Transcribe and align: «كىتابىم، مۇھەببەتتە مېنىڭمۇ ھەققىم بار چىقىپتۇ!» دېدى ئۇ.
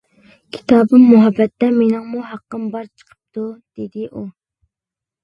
«كىتابىم، 0.55 1.01
مۇھەببەتتە 1.09 1.69
مېنىڭمۇ 1.75 2.23
ھەققىم 2.29 2.63
بار 2.77 2.87
چىقىپتۇ!» 2.89 3.45
دېدى 3.81 4.09
ئۇ. 4.15 4.25